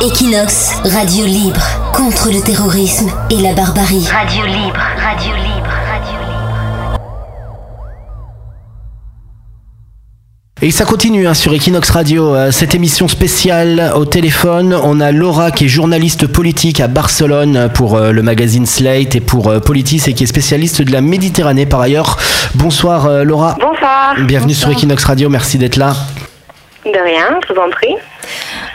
[0.00, 1.60] Equinox, radio libre,
[1.92, 4.06] contre le terrorisme et la barbarie.
[4.10, 6.98] Radio libre, radio libre, radio libre.
[10.62, 14.74] Et ça continue hein, sur Equinox Radio, euh, cette émission spéciale au téléphone.
[14.82, 19.20] On a Laura qui est journaliste politique à Barcelone pour euh, le magazine Slate et
[19.20, 22.18] pour euh, Politis et qui est spécialiste de la Méditerranée par ailleurs.
[22.54, 23.56] Bonsoir euh, Laura.
[23.60, 24.14] Bonsoir.
[24.18, 25.94] Bienvenue sur Equinox Radio, merci d'être là.
[26.84, 27.94] De rien, je vous en prie.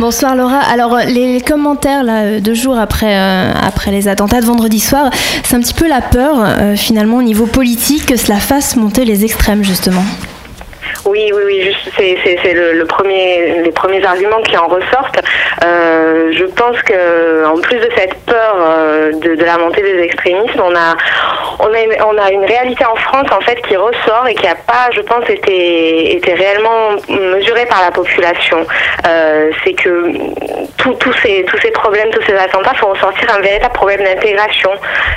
[0.00, 0.60] Bonsoir Laura.
[0.60, 5.10] Alors les commentaires là, deux jours après, euh, après les attentats de vendredi soir,
[5.44, 9.04] c'est un petit peu la peur euh, finalement au niveau politique que cela fasse monter
[9.04, 10.04] les extrêmes justement.
[11.06, 15.20] Oui, oui, oui, juste c'est, le, premier, les premiers arguments qui en ressortent.
[15.64, 20.60] Euh, je pense que en plus de cette peur euh, de, la montée des extrémismes,
[20.62, 20.96] on a,
[21.58, 24.44] on a, une, on a une réalité en France en fait qui ressort et qui
[24.44, 28.66] n'a pas, je pense, été, été réellement mesurée par la population.
[29.06, 30.12] Euh, c'est que
[30.76, 34.70] tous tous ces, tous ces problèmes, tous ces attentats font ressortir un véritable problème d'intégration.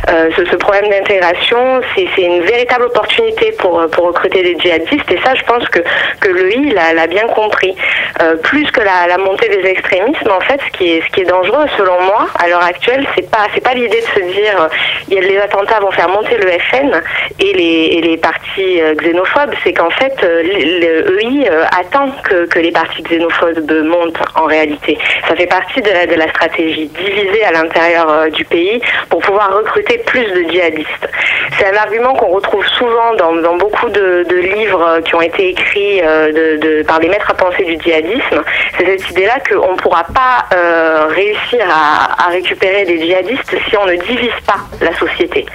[0.08, 5.20] Ce, ce problème d'intégration, c'est, c'est une véritable opportunité pour, pour recruter des djihadistes et
[5.24, 5.80] ça, je pense que,
[6.22, 7.76] que le I l'a, bien compris.
[8.22, 12.28] Euh, plus que la, montée des extrémismes, en fait, ce qui est, dangereux, selon moi,
[12.38, 16.10] à l'heure actuelle, c'est pas, pas l'idée de se dire, euh, les attentats vont faire
[16.10, 17.02] monter le FN
[17.40, 17.54] et
[18.02, 22.72] les, partis euh, xénophobes, c'est qu'en fait, euh, le, le EI euh, attend que, les
[22.72, 24.98] partis xénophobes montent en réalité.
[25.28, 30.26] Ça fait partie de la, stratégie, diviser à l'intérieur du pays pour pouvoir recruter plus
[30.26, 31.10] de djihadistes.
[31.58, 35.63] C'est un argument qu'on retrouve souvent dans, beaucoup de, livres qui ont été écrits
[36.04, 38.44] euh, par des maîtres à penser du djihadisme.
[38.78, 43.86] C'est cette idée-là qu'on ne pourra pas euh, réussir à, récupérer des djihadistes si on
[43.86, 45.46] ne divise pas la société.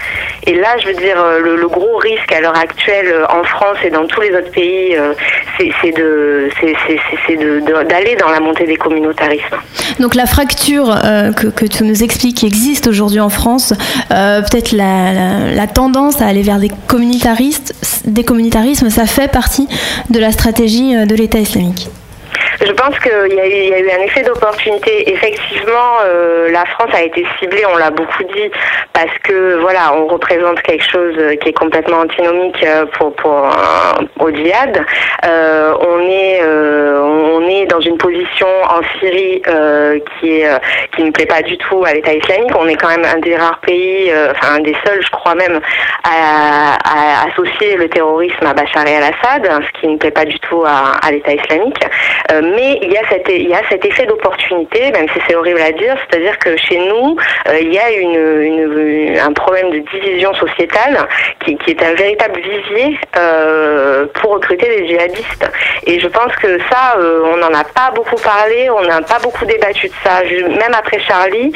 [0.46, 3.90] Et là, je veux dire, euh, le, gros risque à l'heure actuelle en France et
[3.90, 5.12] dans tous les autres pays, euh,
[5.58, 5.72] c'est
[7.88, 9.56] d'aller dans la montée des communautarismes.
[10.00, 10.94] Donc la fracture
[11.36, 13.74] que, tu nous expliques existe aujourd'hui en France,
[14.08, 17.74] peut-être la- la tendance à aller vers des communautaristes,
[18.08, 19.68] des communautarismes, ça fait partie
[20.10, 21.88] de la stratégie euh, de l'État islamique.
[22.60, 25.10] Je pense qu'il y, a eu- un effet d'opportunité.
[25.10, 28.50] Effectivement, euh, la France a été ciblée, on l'a beaucoup dit,
[28.92, 33.48] parce que voilà, on représente quelque chose qui est complètement antinomique euh, pour, pour
[34.20, 34.84] au djihad.
[35.24, 39.40] Euh, on est on est dans une position en Syrie
[40.20, 40.48] qui est
[40.96, 42.50] qui ne plaît pas du tout à l'État islamique.
[42.58, 45.60] On est quand même un des rares pays, enfin un des seuls, je crois même,
[46.04, 46.76] à,
[47.28, 51.10] associer le terrorisme à Bachar el-Assad, hein, ce qui ne plaît pas du tout à
[51.10, 51.84] l'État islamique.
[52.54, 53.02] Mais il y a
[53.68, 57.16] cet, effet d'opportunité, même si c'est horrible à dire, c'est-à-dire que chez nous,
[57.48, 61.06] euh, il y a un problème de division sociétale
[61.44, 65.50] qui, est un véritable visier euh, pour recruter des djihadistes.
[65.86, 69.18] Et je pense que ça, euh, on n'en a pas beaucoup parlé, on n'a pas
[69.22, 70.22] beaucoup débattu de ça.
[70.22, 71.52] Même après Charlie,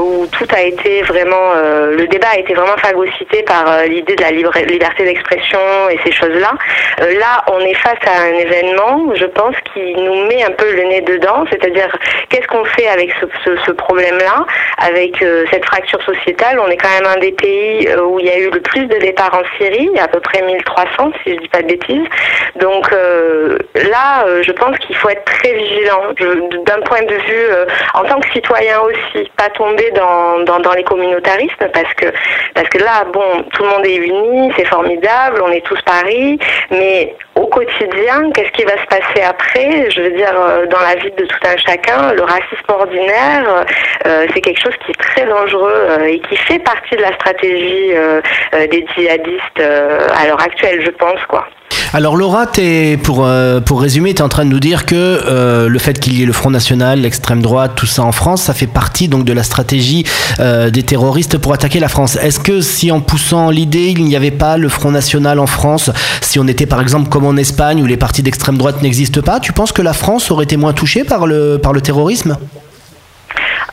[0.00, 1.54] où tout a été vraiment,
[1.90, 5.58] le débat a été vraiment phagocyté par l'idée de la liberté d'expression
[5.90, 6.52] et ces choses-là.
[6.98, 10.82] Là, on est face à un événement, je pense, qui nous met un peu le
[10.84, 11.88] nez dedans, c'est-à-dire
[12.28, 13.12] qu'est-ce qu'on fait avec
[13.44, 14.46] ce, problème-là,
[14.78, 16.58] avec euh, cette fracture sociétale.
[16.60, 18.86] On est quand même un des pays euh, où il y a eu le plus
[18.86, 22.08] de départs en Syrie, à peu près 1300, si je dis pas de bêtises.
[22.56, 26.12] Donc euh, là, je pense qu'il faut être très vigilant,
[26.66, 27.46] d'un point de vue
[27.94, 32.06] en tant que citoyen aussi, pas tomber dans, dans, dans les communautarismes, parce que
[32.54, 36.38] parce que là, bon, tout le monde est uni, c'est formidable, on est tous Paris,
[36.70, 39.90] mais au quotidien, qu'est-ce qui va se passer après?
[39.90, 43.64] Je veux dire, euh, dans la vie de tout un chacun, le racisme ordinaire,
[44.06, 47.12] euh, c'est quelque chose qui est très dangereux euh, et qui fait partie de la
[47.14, 48.20] stratégie euh,
[48.54, 51.46] euh, des djihadistes euh, à l'heure actuelle, je pense, quoi.
[51.92, 54.94] Alors Laura, t'es, pour, euh, pour résumer, tu es en train de nous dire que
[54.96, 58.42] euh, le fait qu'il y ait le Front National, l'extrême droite, tout ça en France,
[58.42, 60.04] ça fait partie donc de la stratégie
[60.40, 62.16] euh, des terroristes pour attaquer la France.
[62.16, 65.90] Est-ce que si en poussant l'idée, il n'y avait pas le Front National en France,
[66.20, 69.40] si on était par exemple comme en Espagne où les partis d'extrême droite n'existent pas,
[69.40, 72.36] tu penses que la France aurait été moins touchée par le, par le terrorisme?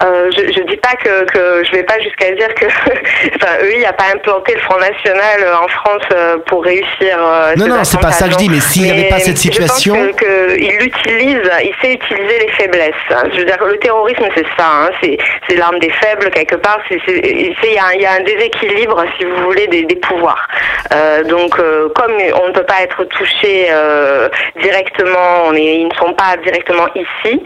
[0.04, 2.66] Euh, je, je dis pas que, que je vais pas jusqu'à dire que
[3.36, 7.18] enfin eux il a pas implanté le Front National euh, en France euh, pour réussir
[7.58, 9.94] Non, non, c'est pas ça que je dis, mais s'il n'y avait pas cette situation-
[9.96, 10.26] je pense que,
[10.56, 13.24] que il l'utilise il sait utiliser les faiblesses hein.
[13.32, 14.90] je veux dire le terrorisme c'est ça hein.
[15.02, 19.04] c'est l'arme des faibles quelque part il y a, un- il y a un déséquilibre
[19.20, 20.48] si vous voulez des, des pouvoirs
[20.94, 22.14] Euh, donc euh, comme
[22.44, 23.70] on ne peut pas être touché
[24.62, 27.42] directement on est, ils ne sont pas directement ici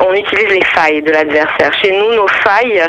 [0.00, 2.82] on utilise les failles de l'adversaire chercher nous nos failles.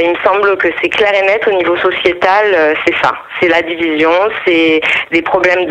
[0.00, 3.12] il me semble que c'est clair et net au niveau sociétal, c'est ça.
[3.40, 4.10] C'est la division,
[4.46, 4.80] c'est
[5.12, 5.66] des problèmes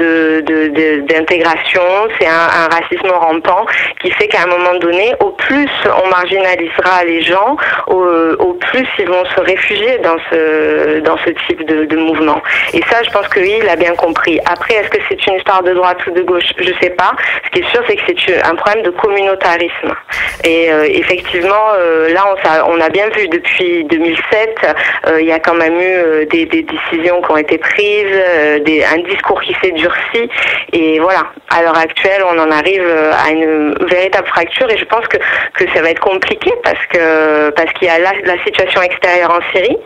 [1.06, 1.82] d'intégration,
[2.20, 3.66] c'est un, racisme rampant
[4.02, 9.08] qui fait qu'à un moment donné, au plus on marginalisera les gens, au, plus ils
[9.08, 12.42] vont se réfugier dans ce type de, mouvement.
[12.74, 14.40] Et ça, je pense que oui, il a bien compris.
[14.46, 16.54] Après, est-ce que c'est une histoire de droite ou de gauche?
[16.58, 17.14] Je sais pas.
[17.46, 19.94] Ce qui est sûr, c'est que c'est un problème de communautarisme.
[20.44, 22.36] Et euh, effectivement, euh, là, on,
[22.68, 24.76] on, a bien vu depuis 2007,
[25.08, 28.84] euh, il y a quand même eu des, des, décisions qui ont été prises, des,
[28.84, 30.30] un discours qui s'est durci.
[30.74, 32.86] Et voilà, à l'heure actuelle, on en arrive
[33.26, 34.70] à une véritable fracture.
[34.70, 38.00] Et je pense que, que ça va être compliqué parce que parce qu'il y a
[38.00, 39.78] la, situation extérieure en Syrie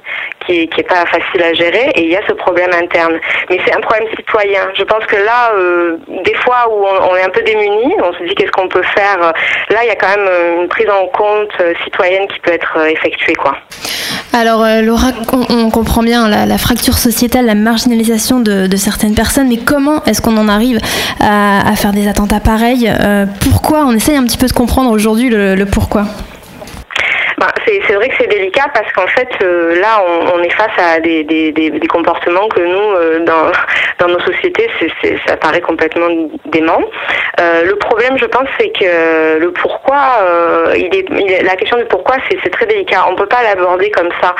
[0.45, 3.19] qui, qui est pas facile à gérer et il y a ce problème interne.
[3.49, 4.69] Mais c'est un problème citoyen.
[4.75, 8.23] Je pense que là, euh, des fois où on, est un peu démuni, on se
[8.23, 9.19] dit qu'est-ce qu'on peut faire.
[9.69, 12.50] Là, il y a quand même euh, une prise en compte euh, citoyenne qui peut
[12.51, 13.55] être effectuée, quoi.
[14.33, 15.09] Alors, Laura,
[15.49, 20.37] on, comprend bien la, fracture sociétale, la marginalisation de, certaines personnes, mais comment est-ce qu'on
[20.37, 20.79] en arrive
[21.19, 22.91] à, faire des attentats pareils
[23.41, 23.85] Pourquoi?
[23.85, 26.05] On essaye un petit peu de comprendre aujourd'hui le pourquoi.
[27.41, 30.77] Bah, c'est vrai que c'est délicat parce qu'en fait, euh, là, on, on, est face
[30.77, 33.51] à des, des, des, des comportements que nous, euh, dans,
[33.99, 34.69] dans nos sociétés,
[35.25, 36.07] ça paraît complètement
[36.45, 36.81] dément.
[37.41, 40.75] Euh, le problème, je pense, c'est que le pourquoi, euh,
[41.43, 43.05] la question du pourquoi, c'est très délicat.
[43.09, 44.35] On peut pas l'aborder comme ça.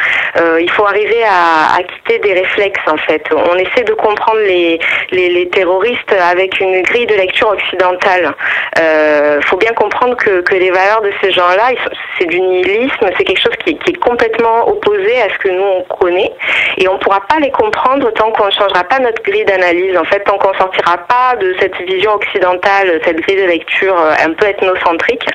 [0.60, 3.24] il faut arriver à, quitter des réflexes, en fait.
[3.32, 8.34] On essaie de comprendre les, terroristes avec une grille de lecture occidentale.
[8.78, 11.72] Il faut bien comprendre que, les valeurs de ces gens-là,
[12.20, 15.82] c'est du nihilisme c'est quelque chose qui, est complètement opposé à ce que nous on
[15.96, 16.32] connaît
[16.78, 19.98] et on ne pourra pas les comprendre tant qu'on ne changera pas notre grille d'analyse.
[19.98, 24.14] En fait, tant qu'on sortira pas de cette vision occidentale, cette grille de lecture euh,
[24.26, 25.26] un peu ethnocentrique,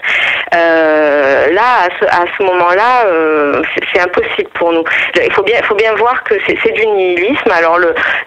[0.55, 3.62] euh, là, à ce, moment-là, euh,
[3.93, 4.85] c'est impossible pour nous.
[5.17, 7.50] Il faut bien, voir que c'est du nihilisme.
[7.50, 7.79] Alors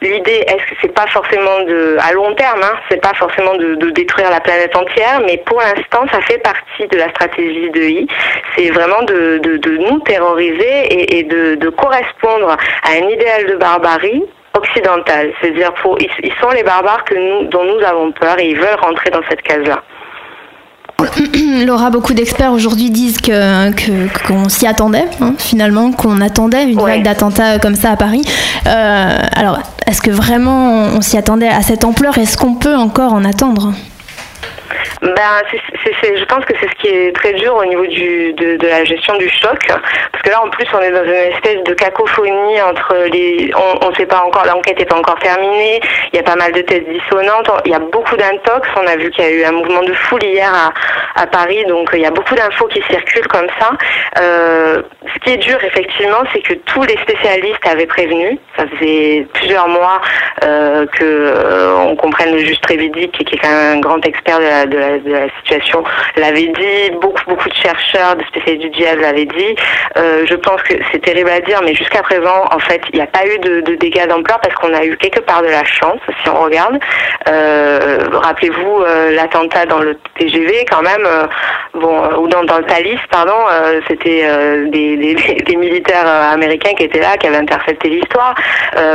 [0.02, 3.90] l'idée, est-ce que c'est pas forcément de, à long terme, hein, c'est pas forcément de,
[3.92, 8.08] détruire la planète entière, mais pour l'instant, ça fait partie de la stratégie de I.
[8.56, 9.40] C'est vraiment de,
[9.80, 14.24] nous terroriser et, de, correspondre à un idéal de barbarie
[14.57, 15.31] occidentale.
[15.42, 18.80] C'est-à-dire, ils, ils, sont les barbares que nous, dont nous avons peur et ils veulent
[18.81, 19.81] rentrer dans cette case-là.
[21.66, 27.04] Laura, beaucoup d'experts aujourd'hui disent que qu'on s'y attendait, hein, finalement, qu'on attendait une vague
[27.04, 28.22] d'attentats comme ça à Paris.
[28.68, 32.18] Euh, alors, est-ce que vraiment on s'y attendait à cette ampleur?
[32.18, 33.74] Est-ce qu'on peut encore en attendre?
[35.01, 38.68] Ben, je pense que c'est ce qui est très dur au niveau du, de, de,
[38.68, 41.74] la gestion du choc, parce que là, en plus, on est dans une espèce de
[41.74, 43.51] cacophonie entre les.
[43.81, 45.80] On ne sait pas encore, l'enquête n'est pas encore terminée.
[46.12, 47.50] Il y a pas mal de thèses dissonantes.
[47.66, 48.68] Il y a beaucoup d'intox.
[48.75, 51.66] On a vu qu'il y a eu un mouvement de foule hier à, à Paris,
[51.66, 53.72] donc il y a beaucoup d'infos qui circulent comme ça.
[54.19, 54.81] Euh,
[55.13, 58.38] ce qui est dur, effectivement, c'est que tous les spécialistes avaient prévenu.
[58.57, 60.02] Ça faisait plusieurs mois
[60.44, 64.40] euh, que euh, on comprenne le juge Trévidic, qui est quand même un grand expert
[64.40, 65.84] de la, de la, de la situation,
[66.16, 66.92] l'avait dit.
[67.02, 69.56] Beaucoup, beaucoup de chercheurs, de spécialistes du diable l'avaient dit.
[69.98, 73.02] Euh, je pense que c'est terrible à dire, mais jusqu'à présent, en fait, il n'y
[73.02, 76.00] a pas eu de, dégâts d'ampleur parce qu'on a eu quelque part de la chance,
[76.24, 76.80] si on regarde.
[77.28, 81.08] Euh, Rappelez-vous euh, l'attentat dans le TGV, quand même,
[81.74, 83.34] bon, ou dans, le Thalys, pardon,
[83.88, 84.26] c'était
[84.70, 88.36] des, des, des, militaires américains qui étaient là, qui avaient intercepté l'histoire.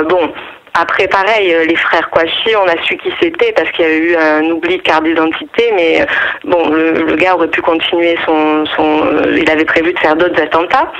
[0.08, 0.32] bon,
[0.76, 3.94] après, pareil, euh, les frères Kouachi, on a su qui c'était parce qu'il y a
[3.94, 6.04] eu un oubli de carte d'identité, mais euh,
[6.42, 10.90] bon, le, gars aurait pu continuer son, euh, il avait prévu de faire d'autres attentats.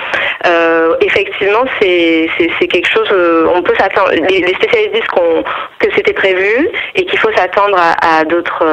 [1.00, 2.28] Effectivement, c'est
[2.68, 3.08] quelque chose.
[3.54, 4.10] on peut s'attendre.
[4.12, 5.42] Les, spécialistes disent qu'on
[5.80, 8.64] que c'était prévu et qu'il faut s'attendre à, à d'autres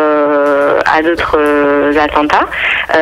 [0.85, 1.39] à d'autres
[1.97, 2.45] attentats.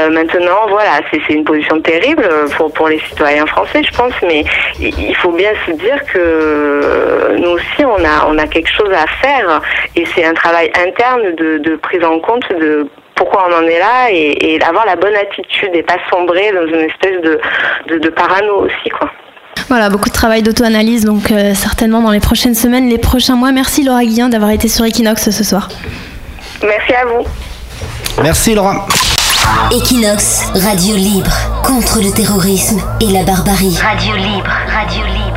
[0.09, 4.43] maintenant, voilà, c'est une position terrible pour pour les citoyens français, je pense, mais
[4.79, 9.07] il faut bien se dire que nous aussi on a, on a quelque chose à
[9.21, 9.61] faire
[9.95, 14.11] et c'est un travail interne de, prise en compte de pourquoi on en est là
[14.11, 18.89] et, d'avoir la bonne attitude et pas sombrer dans une espèce de, de, parano aussi
[18.89, 19.09] quoi.
[19.67, 23.51] Voilà, beaucoup de travail d'auto-analyse, donc euh, certainement dans les prochaines semaines, les prochains mois.
[23.51, 25.69] Merci Laura Guillin d'avoir été sur Equinox ce soir.
[26.63, 27.25] Merci à vous.
[28.23, 28.87] Merci Laura.
[29.71, 31.31] Equinox, radio libre,
[31.63, 33.77] contre le terrorisme et la barbarie.
[33.77, 35.28] Radio libre, radio libre.